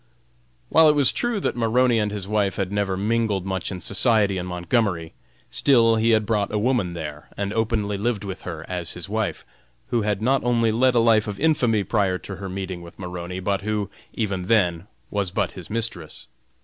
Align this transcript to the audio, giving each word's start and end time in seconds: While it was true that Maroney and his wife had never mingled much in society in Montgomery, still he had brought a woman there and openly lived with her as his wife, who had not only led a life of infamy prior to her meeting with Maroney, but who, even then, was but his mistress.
While 0.69 0.89
it 0.89 0.95
was 0.95 1.13
true 1.13 1.39
that 1.41 1.55
Maroney 1.55 1.99
and 1.99 2.09
his 2.09 2.27
wife 2.27 2.55
had 2.55 2.71
never 2.71 2.97
mingled 2.97 3.45
much 3.45 3.71
in 3.71 3.79
society 3.81 4.39
in 4.39 4.47
Montgomery, 4.47 5.13
still 5.51 5.97
he 5.97 6.09
had 6.09 6.25
brought 6.25 6.51
a 6.51 6.57
woman 6.57 6.95
there 6.95 7.27
and 7.37 7.53
openly 7.53 7.99
lived 7.99 8.23
with 8.23 8.41
her 8.41 8.65
as 8.67 8.93
his 8.93 9.07
wife, 9.07 9.45
who 9.89 10.01
had 10.01 10.19
not 10.19 10.43
only 10.43 10.71
led 10.71 10.95
a 10.95 10.99
life 10.99 11.27
of 11.27 11.39
infamy 11.39 11.83
prior 11.83 12.17
to 12.17 12.37
her 12.37 12.49
meeting 12.49 12.81
with 12.81 12.97
Maroney, 12.97 13.39
but 13.39 13.61
who, 13.61 13.91
even 14.13 14.47
then, 14.47 14.87
was 15.11 15.29
but 15.29 15.51
his 15.51 15.69
mistress. 15.69 16.25